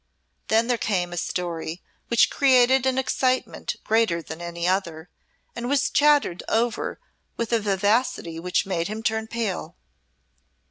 Then 0.47 0.65
there 0.65 0.79
came 0.79 1.13
a 1.13 1.15
story 1.15 1.83
which 2.07 2.31
created 2.31 2.87
an 2.87 2.97
excitement 2.97 3.75
greater 3.83 4.19
than 4.19 4.41
any 4.41 4.67
other, 4.67 5.11
and 5.55 5.69
was 5.69 5.91
chattered 5.91 6.41
over 6.49 6.99
with 7.37 7.53
a 7.53 7.59
vivacity 7.59 8.39
which 8.39 8.65
made 8.65 8.87
him 8.87 9.03
turn 9.03 9.27
pale. 9.27 9.75